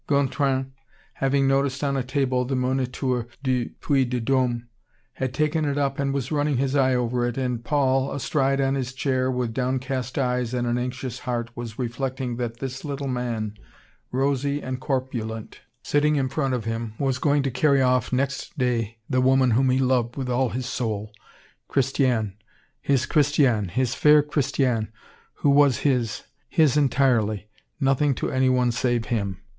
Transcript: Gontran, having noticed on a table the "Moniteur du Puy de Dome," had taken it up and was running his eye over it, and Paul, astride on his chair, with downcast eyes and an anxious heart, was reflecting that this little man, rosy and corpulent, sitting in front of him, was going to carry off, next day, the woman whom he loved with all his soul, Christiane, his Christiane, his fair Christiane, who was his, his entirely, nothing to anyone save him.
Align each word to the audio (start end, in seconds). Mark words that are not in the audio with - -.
Gontran, 0.07 0.71
having 1.13 1.47
noticed 1.47 1.83
on 1.83 1.95
a 1.95 2.01
table 2.01 2.43
the 2.43 2.55
"Moniteur 2.55 3.27
du 3.43 3.69
Puy 3.81 4.03
de 4.03 4.19
Dome," 4.19 4.67
had 5.13 5.31
taken 5.31 5.63
it 5.63 5.77
up 5.77 5.99
and 5.99 6.11
was 6.11 6.31
running 6.31 6.57
his 6.57 6.75
eye 6.75 6.95
over 6.95 7.23
it, 7.27 7.37
and 7.37 7.63
Paul, 7.63 8.11
astride 8.11 8.59
on 8.59 8.73
his 8.73 8.93
chair, 8.93 9.29
with 9.29 9.53
downcast 9.53 10.17
eyes 10.17 10.55
and 10.55 10.65
an 10.65 10.79
anxious 10.79 11.19
heart, 11.19 11.51
was 11.53 11.77
reflecting 11.77 12.37
that 12.37 12.57
this 12.57 12.83
little 12.83 13.07
man, 13.07 13.53
rosy 14.11 14.59
and 14.59 14.79
corpulent, 14.79 15.59
sitting 15.83 16.15
in 16.15 16.29
front 16.29 16.55
of 16.55 16.65
him, 16.65 16.95
was 16.97 17.19
going 17.19 17.43
to 17.43 17.51
carry 17.51 17.83
off, 17.83 18.11
next 18.11 18.57
day, 18.57 18.97
the 19.07 19.21
woman 19.21 19.51
whom 19.51 19.69
he 19.69 19.77
loved 19.77 20.15
with 20.15 20.29
all 20.31 20.49
his 20.49 20.65
soul, 20.65 21.11
Christiane, 21.67 22.33
his 22.81 23.05
Christiane, 23.05 23.67
his 23.67 23.93
fair 23.93 24.23
Christiane, 24.23 24.87
who 25.35 25.51
was 25.51 25.81
his, 25.81 26.23
his 26.49 26.75
entirely, 26.75 27.45
nothing 27.79 28.15
to 28.15 28.31
anyone 28.31 28.71
save 28.71 29.05
him. 29.05 29.43